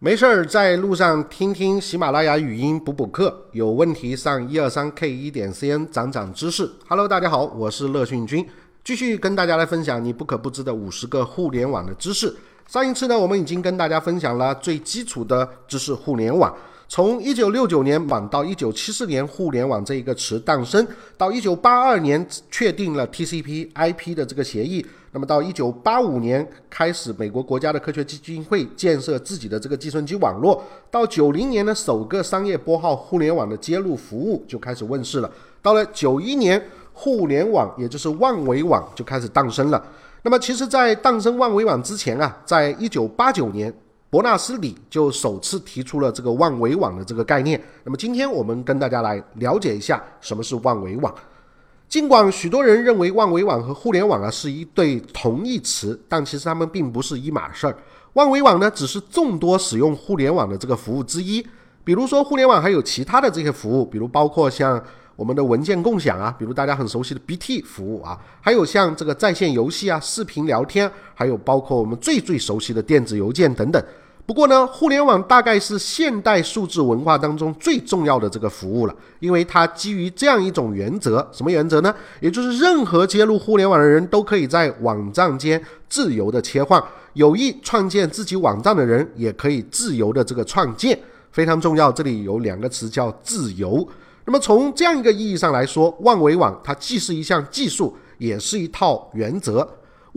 [0.00, 6.70] 没事儿，在路上听听喜马拉雅语音补补课，有问题上一二三 K 一点 cn 长长知识。
[6.86, 8.48] Hello，大家好，我是乐讯君，
[8.84, 12.32] 继续跟大家来分享你不可不知的五十个互联网的知识。
[12.68, 16.54] 上一次呢，我们已经跟大家分享了最基础的知识，互联网。
[16.86, 20.86] 从一九六九年网到一九七四年，互联网这一个词诞生，
[21.16, 24.86] 到一九八二年确定了 TCP/IP 的这个协议。
[25.12, 30.62] 那么到一九八五年开始，美国国家的科学基金会建设自己的这个计算机网络。
[30.90, 35.30] 到九零年的首个商业拨号互联网的接入服务就开始问世了。
[35.62, 39.82] 到了九一年，互联网也就是万维网就开始诞生了。
[40.22, 43.72] 那么其实，在诞生万维网之前啊，在一九八九年。
[44.10, 47.62] 伯纳斯里就首次提出了这个万维网的这个概念。
[47.84, 51.14] 那么今天我们跟大家来了解一下什么是万维网。
[51.88, 57.74] 尽管许多人认为万维网和互联网啊是一对同义词，但其实它们并不是一码事儿。
[58.12, 61.44] 万维网呢只是众多使用互联网的这个服务之一。
[61.84, 64.82] 比如说互联网还有其他的这些服务，比如包括像
[65.16, 73.82] 我们的文件共享啊，比如大家很熟悉的 BT 服务啊，还有像这个在线游戏啊、视频聊天，还有包括我们最最熟悉的电子邮件等等。
[74.28, 81.94] 不过呢，互联网大概是现代数字文化当中最重要的这个服务了，因为它基于这样一种原则，什么原则呢？
[82.20, 86.78] 也就是任何接入互联网的人都可以在网站间自由的切换，
[87.14, 90.98] 有意创建自己网站的人也可以自由的这个创建，
[91.32, 91.90] 非常重要。
[91.90, 93.88] 这里有两个词叫自由。
[94.26, 99.66] 那么从这样一个意义上来说，万维网它既是一项技术，也是一套原则。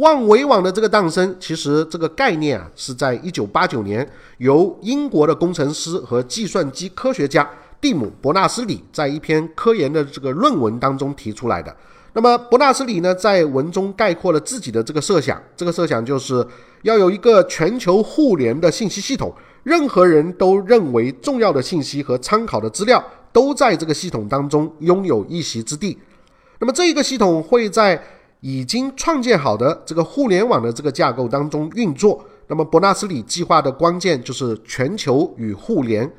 [0.02, 4.08] 万维网的这个诞生，其实这个概念啊，是在一九八九年
[4.40, 7.48] 由英国的工程师和计算机科学家
[7.80, 11.74] 蒂姆·伯纳斯里在一篇科研的这个论文当中提出来的。
[12.14, 16.44] 那么伯纳斯里呢，在文中概括了自己的这个设想，这个设想就是
[16.82, 25.96] 要有一个全球互联的信息系统，任何人都认为重要的信息和参考的资料都在这个系统当中拥有一席之地。
[26.58, 28.02] 那么这一个系统会在
[28.42, 36.12] 已经创建好的这个互联网的这个架构当中运作，那么伯纳斯里计划的关键就是全球与互联，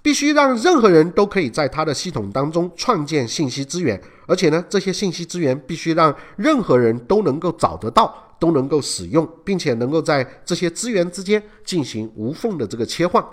[0.00, 13.24] 必须让任何人都可以在他的系统当中创建信息资源，而且呢，这些信息资源必须让任何人都能够找得到，都能够使用，并且能够在这些资源之间进行无缝的这个切换。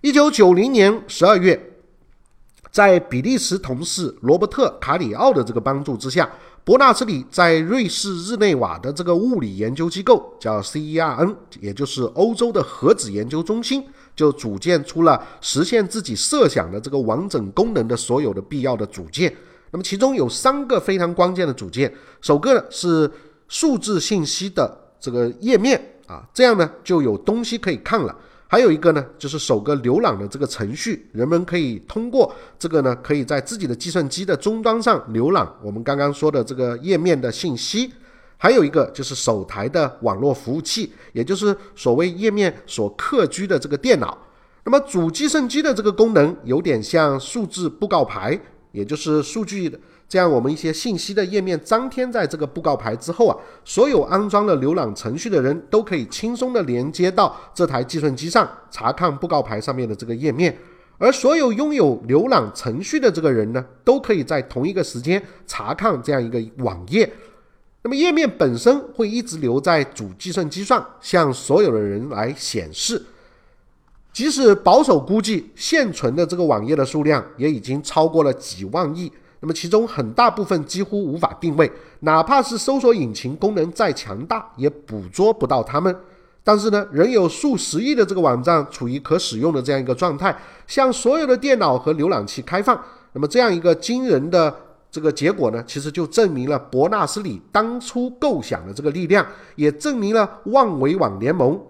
[0.00, 1.74] 一九九零年十二月，
[2.70, 6.26] 在比利时同事罗伯特·卡里奥的这个帮助之下。
[6.68, 13.82] 伯纳斯里在瑞士日内瓦的这个物理研究机构叫 CERN，也就是欧洲的核子研究中心，
[14.14, 19.34] 就组建出了实现自己设想的这个完整功能的所有的必要的组件。
[19.70, 21.90] 那么其中有三个非常关键的组件，
[22.20, 23.10] 首个是
[23.48, 28.14] 数字信息的这个页面啊，这样呢就有东西可以看了。
[28.50, 37.92] 还有一个呢，就是首个浏览的这个程序，人们可以通过这个呢，可以在自己的计算机的终端上浏览我们刚刚说的这个页面的信息。
[38.38, 44.16] 还有一个就是首台的网络服务器，也就是所谓页面所客居的这个电脑。
[44.64, 48.40] 那么主计算机的这个功能有点像数字布告牌，
[48.72, 49.78] 也就是数据的。
[50.08, 60.56] 这样，我们一些信息的页面张贴在这个布告牌之后啊，所有安装了浏览程序的人都可以轻松的连接到这台计算机上查看布告牌上面的这个页面，
[60.96, 67.12] 而所有拥有浏览程序的这个人呢，都可以在同一个时间查看这样一个网页。
[67.82, 73.04] 那么页面本身会一直留在主计算机上，向所有的人来显示。
[74.10, 79.12] 即使保守估计，现存的这个网页的数量也已经超过了几万亿。
[79.40, 85.94] 那么其中很大部分几乎无法定位，哪怕是搜索引擎功能再强大，也捕捉不到它们。
[86.42, 90.34] 但是呢，仍有数十亿的这个网站处于可使用的这样一个状态，
[90.66, 92.80] 向所有的电脑和浏览器开放。
[93.12, 94.54] 那么这样一个惊人的
[94.90, 101.60] 这个结果呢，其实就证明了伯纳斯里当初构想的这个力量，也证明了万维网联盟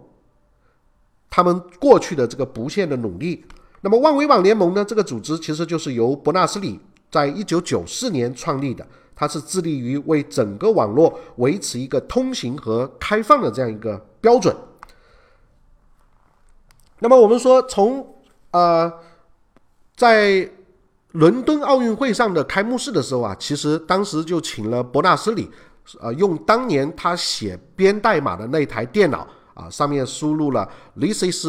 [1.29, 3.45] 他们过去的这个不懈的努力。
[3.81, 6.79] 那么万维网联盟呢，这个组织其实就是由伯纳斯里。
[7.11, 14.55] 在一九九四年创立的，它是致力于为整个网络维持一个通行和开放的这样一个标准。
[16.99, 18.07] 那么我们说，从
[18.51, 18.93] 呃，
[19.97, 20.49] 在
[21.13, 25.51] 伦敦奥运会上的开幕式的时候啊，其实当时就请了伯纳斯里，
[26.01, 31.47] 呃，用当年他写编代码的那台电脑啊，上面输入了 “This is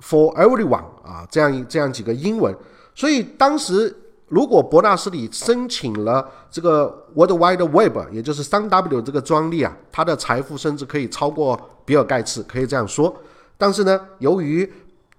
[0.00, 2.56] for everyone” 啊，这样这样几个英文，
[2.94, 3.94] 所以当时。
[4.34, 13.14] 如果伯纳斯里申请了这个 World Wide Web，也就是三 W 这个专利啊，他的财富甚至可以超过比尔盖茨，可以这样说。
[13.56, 14.68] 但是呢，由于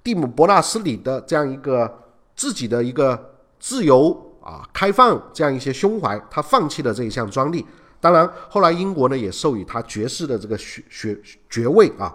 [0.04, 1.90] 蒂姆·伯纳斯里的这样一个
[2.36, 7.66] 自己的一个自由啊、开放这样一些胸怀，他放弃了这一项专利。
[8.02, 11.18] 当然，后来英国呢也授予他爵士的这个学学
[11.50, 12.14] 爵位啊。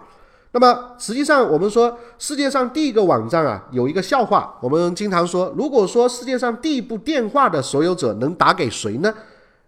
[0.53, 9.13] 那么实际上，我们说世界上第一个网站啊，有一个笑话，我们经常说，如果说世界上第一部电话的所有者能打给谁呢？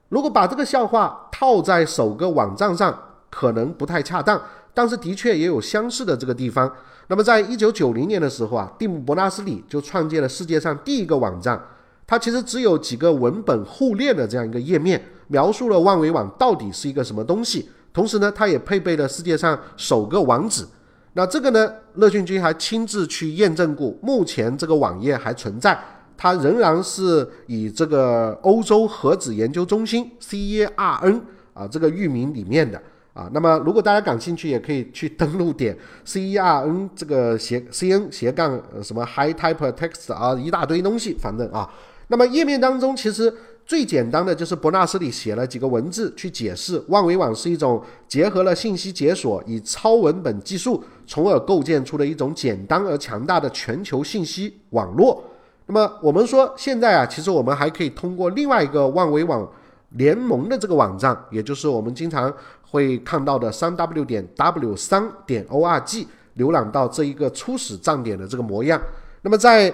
[0.09, 2.97] 如果把这个笑话套在首个网站上，
[3.30, 4.41] 可能不太恰当，
[4.74, 6.69] 但是的确也有相似的这个地方。
[7.07, 11.62] 那么，在一九九零年的时候啊，蒂姆·伯纳斯里就创建了世界上第一个网站，
[12.06, 15.01] 它其实只有几个文本互链的这样一个页面。
[15.29, 20.65] 描述了万维网到底是一个什么东西，同时呢，它也配备了世界上首个网址。
[21.13, 25.79] 那这个呢，乐讯君还亲自去验证过，目前这个网页还存在，
[26.17, 31.21] 它仍然是以这个欧洲核子研究中心 CERN
[31.53, 32.81] 啊这个域名里面的
[33.13, 33.29] 啊。
[33.31, 41.69] 那么如果大家感兴趣，也可以去登录点 CERN 这个斜 CN 斜杠什么 High Type Text 啊，一大堆东西，反正啊。
[42.07, 43.31] 那么页面当中其实。
[43.65, 55.24] 最简单的就是伯纳斯里写了几个文字去解释，万维网是一种结合了信息解锁与超文本技术，从而构建出的一种简单而强大的全球信息网络。
[55.65, 59.50] 那么我们说现在啊，其实我们还可以通过另外一个万维网
[59.92, 62.31] 联盟的这个网站，也就是我们经常
[62.69, 66.06] 会看到的三 w 点 w 三点 org，
[66.38, 68.80] 浏览到这一个初始站点的这个模样。
[69.21, 69.74] 那么在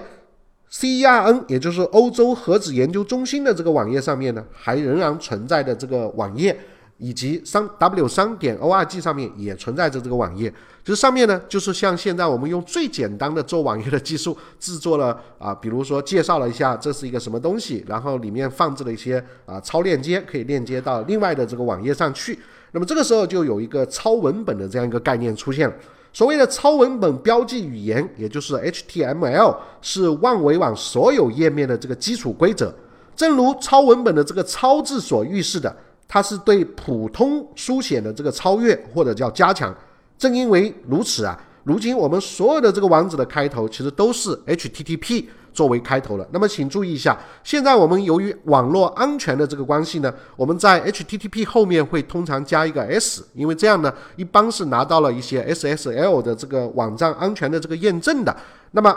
[0.72, 6.56] CERN，也就是欧洲核子研究中心的这个网页上面呢，还仍然存在的这个网页，
[6.98, 10.52] 以及三 W 三点 org 上面也存在着这个网页。
[10.82, 22.38] 就是上面呢，就是像现在我们用最简单的做网页的技术制作了啊，比如说介绍了一下这是一个什么东西，然后里面放置了一些啊超链接，可以链接到另外的这个网页上去。
[22.72, 25.74] 那么这个时候就有一个超文本的这样一个概念出现了。
[26.12, 32.74] 所谓的超文本标记语言，也就是 HTML，是万维网所有页面的这个基础规则。
[33.14, 35.74] 正如超文本的这个“超”字所预示的，
[36.08, 39.74] 它是对普通书写的这个超越或者叫加强。
[40.18, 41.38] 正因为如此啊，
[41.70, 45.26] 如今我们所有的这个网址的开头其实都是 HTTP。
[45.52, 58.34] 作为开头了，那么请注意一下，现在我们由于网络安全的这个关系呢，我们在 HTTP 后面会通常加一个 S，因为这样呢，一般是拿到了一些 SSL 的这个网站安全的这个验证的。
[58.70, 58.96] 那么，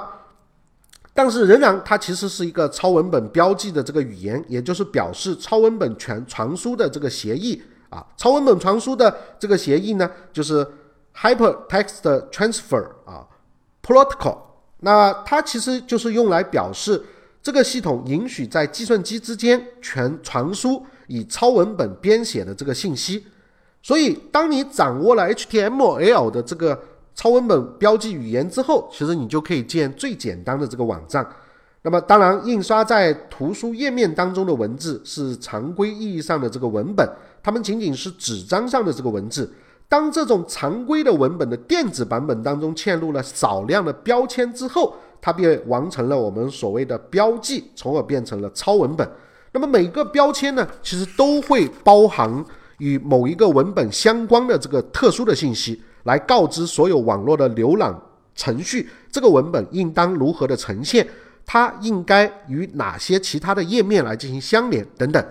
[1.15, 7.59] 但是仍然它其实是一个超文本标记的这个语言，也就是表示超文本全传输的这个协议
[7.89, 8.05] 啊。
[8.15, 10.65] 超文本传输的这个协议呢，就是
[11.15, 13.27] Hypertext Transfer 啊
[13.81, 14.37] Protocol。
[14.79, 17.01] 那它其实就是用来表示
[17.41, 23.25] 这个系统允许在计算机之间全传输以超文本编写的这个信息。
[23.81, 26.81] 所以，当你掌握了 HTML 的这个
[27.13, 31.25] 超文本标记语言之后，其实你就可以建最简单的这个网站。
[31.81, 37.05] 那么，当然，印刷在图书页面当中的文字是常规意义上的这个文本，
[37.43, 39.53] 它们仅仅是纸张上的这个文字。
[39.93, 49.07] 当这种常规的文本的电子版本当中嵌入了少量的标签之后，它便完成了我们所谓的标记，从而变成了超文本。
[49.51, 52.43] 那么每个标签呢，其实都会包含
[52.79, 57.95] 与某一个文本相关的这个特殊的信息，来告知所有网络的浏览
[58.33, 61.07] 程序，这个文本应当如何的呈现，
[61.45, 65.23] 它应该与哪些其他的页面来进行相连等等。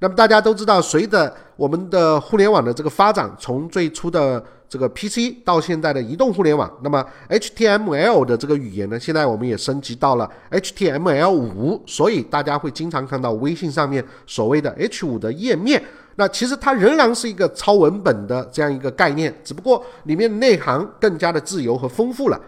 [0.00, 15.82] 那么大家都知道，随着我们的互联网的这个发展，从最初的这个 PC 到现在的移动互联网，那么 HTML 的这个语言呢，现在我们也升级到了 HTML 五，所以大家会经常看到微信上面所谓的 H 五的页面。
[16.14, 22.40] 那其实它仍然是一个超文本的这样一个概念，只不过里面内涵更加的自由和丰富了。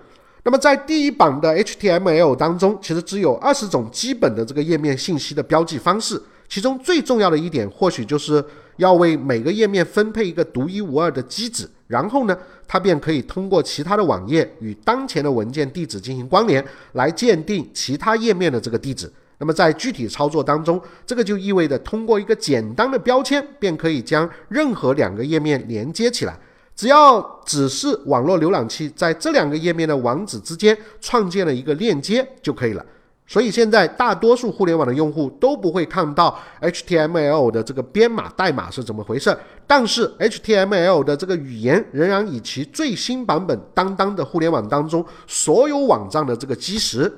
[0.44, 6.20] 那么在第一版的 HTML 当中，其实只有二十种基本的这个页面信息的标记方式。
[6.50, 8.44] 其中最重要的一点，或许就是
[8.76, 16.62] 要为每个页面分配一个独一无二的机子，然后呢，它便可以通过其他的网页与当前的文件地址进行关联，
[16.94, 19.10] 来鉴定其他页面的这个地址。
[19.38, 26.36] 那么在具体操作当中，这个就意味着通过一个简单的标签，便可以将任何两个页面连接起来。
[26.74, 32.84] 只要只是网络浏览器在这两个页面的网址之间创建了一个链接就可以了。
[33.30, 47.08] 所以现在大多数互联网的用户都不会看到 HTML 的这个编码代码是怎么回事，但是 HTML 的这个语言仍然以其最新版本当当的互联网当中所有网站的这个基石。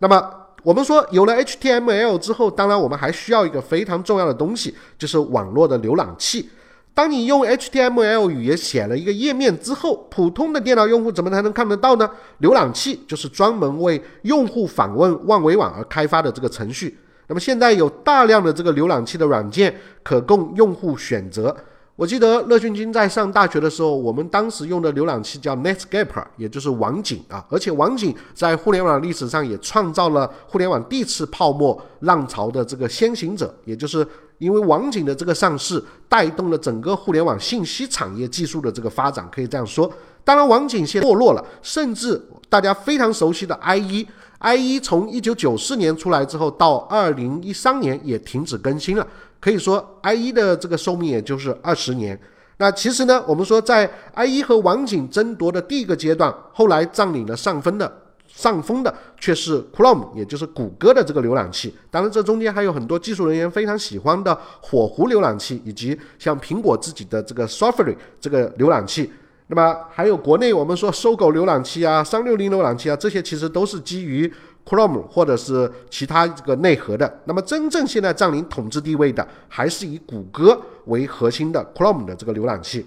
[0.00, 0.20] 那么
[0.64, 6.50] 我们说有了 HTML 之后，当然我们还需要一个非常重要的东西，就是网络的浏览器。
[6.92, 12.10] 当你用 HTML 语言写了一个页面之后，普通的电脑用户怎么才能看得到呢？
[12.40, 16.98] 浏览器就是专门为用户访问万维网而开发的这个程序。
[17.28, 21.56] 那么现在有大量的这个浏览器的软件可供用户选择。
[22.00, 27.44] 我记得乐讯君在上大学的时候，我们当时用的浏览器叫 Netscape，也就是网景啊。
[27.50, 34.06] 而且网景在互联网历史上也创造了互联网第一次泡沫浪潮的这个先行者，也就是
[34.38, 39.92] 因为网景的这个上市，带动了整个互联网信息产业技术的这个发展，可以这样说。
[40.24, 49.06] 当然，网景现在没落了，甚至大家非常熟悉的 IE，IE 从一九九四年出来之后，到二零一三年也停止更新了。
[49.40, 52.20] 可以说，IE 的这个寿命也就是二十年。
[52.58, 57.90] 那其实呢，我们说在 IE 和网景争夺的第一个阶段，后来占领了上风的
[58.26, 61.74] 上风的却是 Chrome，也就是谷歌的这个浏览器。
[61.90, 69.10] 当然，这中间还有很多技术人员非常喜欢的火狐浏览器，以及像苹果自己的这个 Safari 这个浏览器。
[69.46, 74.30] 那么还有国内我们说搜狗浏览器啊、三六零浏览器啊，这些其实都是基于。
[74.66, 82.86] Chrome 或者是其他这个内核的，那么真正现在占领统治地位的，还是以谷歌为核心的 Chrome 的这个浏览器。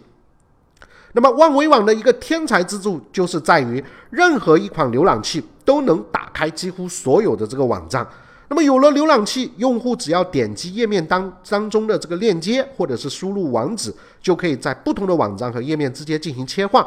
[1.14, 8.08] 那么万维网的一个天才之处，就是在于任何一款浏览器都能打开几乎所有的这个网站。
[8.50, 16.86] 那么有了浏览器，用户只要点击页面当当中的这个链接，或者是输入网址，就可以在不同的网站和页面之间进行切换。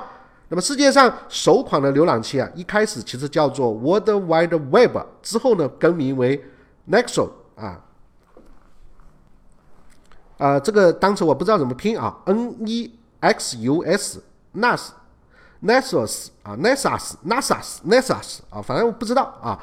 [0.49, 6.41] 那么世界上首款的浏览器啊，一开始其实叫做 World Wide Web，之后呢更名为
[6.89, 7.83] Nexo 啊，
[10.39, 19.59] 啊这个单词我不知道怎么拼啊，N E X U S，Nas，Nexus 啊，Nexus，Nexus，Nexus 啊，反正我不知道啊。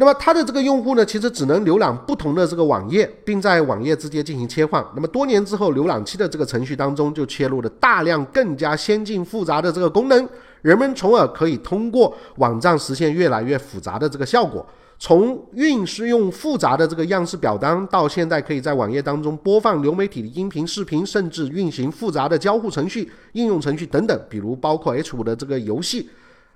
[0.00, 4.82] 那么它的这个用户呢，其实只能浏览不同的这个网页，并在网页之间进行切换。
[4.94, 10.26] 那么多年之后，浏览器的这个程序当中就切入了大量更加先进复杂的这个功能，
[10.62, 14.66] 人们从而可以通过网站实现越来越复杂的这个效果。
[14.98, 26.08] 从运是用复杂的这个样式表单，到现在可以在网页当中播放流媒体的音频、视频，甚至运行复杂的交互程序、应用程序等等，比如包括 H 五的这个游戏。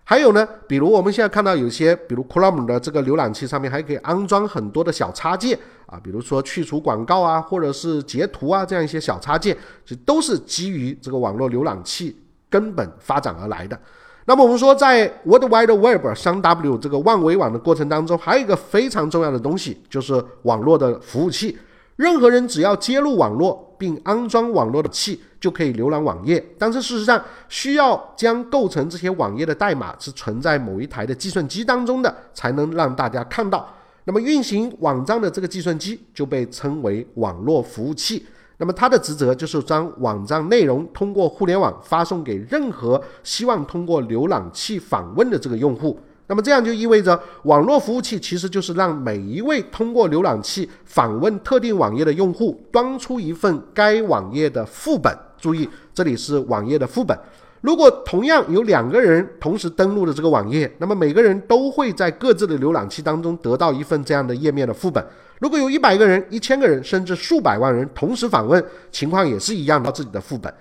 [0.06, 12.14] 还有呢，比如我们现在看到有些，比如 Chrome 的这个浏览器上面还可以安装很多的小插件啊，比如说去除广告啊，或者是截图啊，这样一些小插件，这都是基于这个网络浏览器
[12.50, 13.78] 根本发展而来的。
[14.26, 21.58] 那么我们说，在 World Wide Web 三 W 这个万维网的过程当中，还有一个非常重要的东西，就是网络的服务器。
[21.96, 26.42] 任何人只要接入网络并安装网络的器，就可以浏览网页。
[26.58, 33.68] 但是事实上，需要将构成这些网页的代码是存在某一台的计算机当中的，才能让大家看到。
[34.04, 38.24] 那么运行网站的这个计算机就被称为网络服务器。
[38.56, 46.00] 那么它的职责就是将网站内容通过互联网发送给任何希望通过浏览器访问的这个用户。
[46.26, 55.14] 那么这样就意味着，网络服务器其实就是让每一位通过浏览器访问特定网页的用户端出一份该网页的副本。
[55.38, 57.14] 注意，这里是网页的副本。
[57.60, 65.04] 如果同样有两个人同时登录的这个网页，那么每个人都会在各自的浏览器当中得到一份这样的页面的副本。
[65.40, 70.52] 如果有一百个人、一千个人，甚至数百万人同时访问，情况也是一样的，自己的副本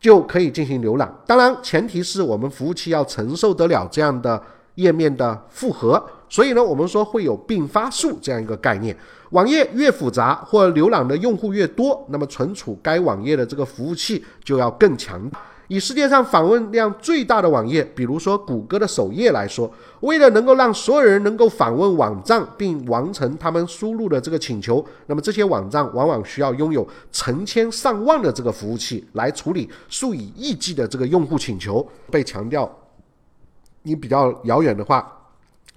[0.00, 1.14] 就可以进行浏览。
[1.26, 4.42] 当然，前提是我们服务器要承受得了这样的。
[4.76, 8.96] 页面的复合，所以呢，我们说会有并发数这样一个概念。
[9.30, 15.30] 网页越复杂，或浏览的用户越多，那么存储该网页的这个服务器就要更强。
[15.68, 19.68] 以世界上访问量最大的网页，比如说谷歌的首页来说，
[19.98, 31.84] 为了能够让所有人能够访问网站并完成他们输入的这个请求，那么这些网站往往需要拥有成千上万的这个服务器来处理数以亿计的这个用户请求。
[32.12, 32.70] 被强调。
[33.86, 35.06] 你比较遥远的话，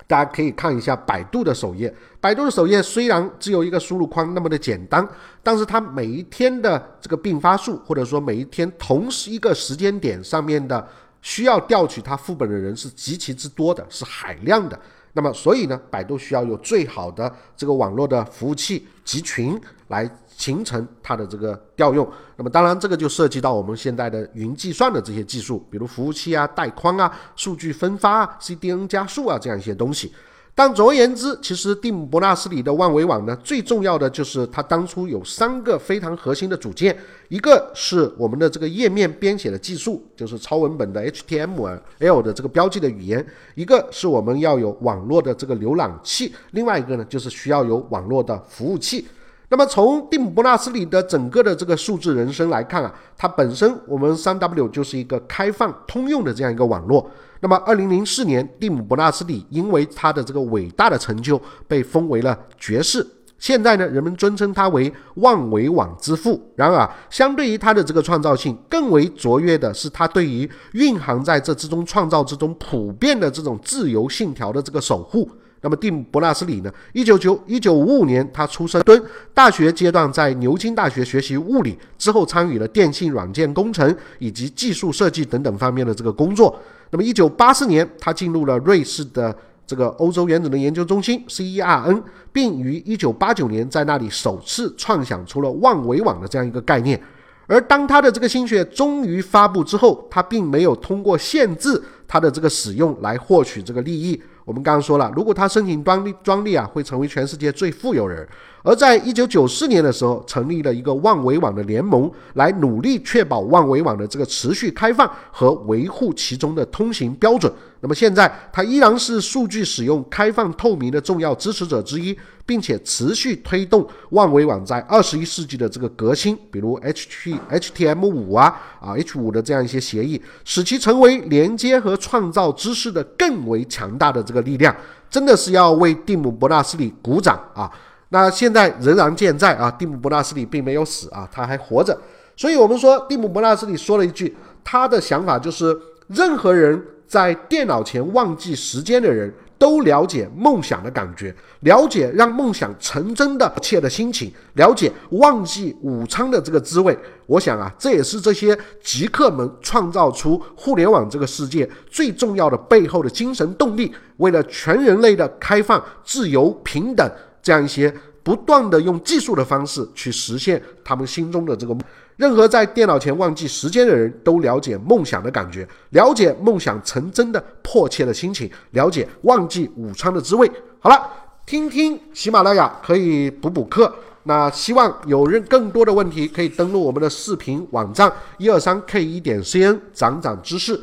[0.08, 1.94] 大家可以看一下百度的首页。
[2.20, 5.08] 百度的首页虽然只有一个输入框那么的简单，
[5.44, 10.86] 但是它每一天的这个并发数，或者说每一天同时一个时间点上面的
[11.22, 14.80] 需要调取它副本的人是极其之多的，是海量的。
[15.13, 22.08] 那么，所以呢，百度需要有最好的这个网络的服务器集群来形成它的这个调用。
[22.36, 30.13] 那么，当然这个就涉及到我们现在的云计算的这些技术，比如服务器啊、带宽啊、数据分发啊、CDN 加速啊这样一些东西。
[30.60, 36.94] 但总而言之，其实蒂姆·伯纳斯里的万维网呢，最重要的就是它当初有三个非常核心的组件，
[37.30, 43.24] 一个是我们的这个页面编写的技术，就是超文本的 HTML 的这个标记的语言；
[43.56, 49.08] 一个是我们要有网络的这个浏览器；另外一个呢，就是需要有网络的服务器。
[49.51, 57.10] 那么从蒂姆·伯纳斯里的整个的这个数字人生来看啊，它本身我们三 W 就是一个开放通用的这样一个网络。
[57.39, 63.06] 那么二零零四年，蒂姆·伯纳斯里因为他的这个伟大的成就被封为了爵士。
[63.39, 66.39] 现在呢，人们尊称他为万维网之父。
[66.56, 75.27] 然而，相对于他的这个创造性，更为卓越的是他对于蕴含在这之中创造之中普遍的这种自由信条的这个守护。
[75.62, 76.72] 那么，蒂姆·伯纳斯里呢？
[76.94, 79.01] 一九九一九五五年，他出生敦
[79.34, 86.58] 大学阶段在牛津大学学习物理，之后参与了电信软件工程以及技术设计等等方面的这个工作。
[86.92, 89.36] 那么，一九八四年，他进入了瑞士的。
[89.70, 92.01] 这个欧洲原子能研究中心 （CERN），
[92.34, 97.00] 并于1989年在那里首次创想出了万维网的这样一个概念。
[97.46, 104.20] 而当他的这个心血终于发布之后，他并没有通过限制他的这个使用来获取这个利益。
[104.50, 108.27] 我们刚刚说了，如果他申请专利，专利啊，会成为全世界最富有人。
[108.63, 117.53] 而在一九九四年的时候，成立了一个万维网的联盟，来努力确保万维网的这个持续开放和维护其中的通行标准。
[117.81, 134.75] 那么现在，它依然是数据使用开放透明的重要支持者之一，并且持续推动万维网在二十一世纪的这个革新，比如 H T H T M 五啊啊 H 五的这样一些协议，使其成为连接和创造知识的更为强大的这个力量。
[135.09, 137.71] 真的是要为蒂姆·伯纳斯里鼓掌啊！
[138.09, 142.00] 那现在仍然健在啊，蒂姆·伯纳斯里并没有死啊，他还活着。
[142.38, 145.75] 所以我们说，蒂姆·伯纳斯里说了一句，他的想法就是：
[146.09, 146.79] 任何人
[147.10, 156.96] 在电脑前忘记时间的人，都了解梦想的感觉，了解让梦想成真的切的心情，了解忘记午餐的这个滋味。
[157.25, 167.12] 我想啊，这也是这些极客们创造出互联网这个世界最重要的背后的精神动力，为了全人类的开放、自由、平等。
[167.42, 167.92] 这样一些
[168.23, 171.75] 不断的用技术的方式去实现他们心中的这个，
[172.17, 180.49] 任何在电脑前忘记时间的人都了解梦想的感觉，了解梦想成真的迫切的心情，了解忘记午餐的滋味。
[180.79, 181.09] 好了，
[181.45, 183.93] 听听喜马拉雅可以补补课。
[184.23, 190.79] 那希望有人更多的问题可以登录我们的视频网站一二三 K 一点 CN 涨涨知识。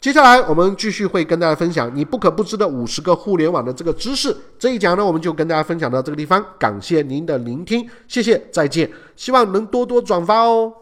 [0.00, 4.34] 接下来我们继续会跟大家分享你不可不知的五十个互联网的这个知识。
[4.56, 10.72] 这一讲呢，我们就跟大家分享到这个地方，感谢您的聆听，谢谢，再见，希望能多多转发哦。